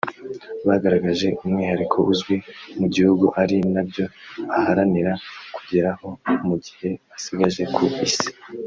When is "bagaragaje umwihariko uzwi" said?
0.67-2.35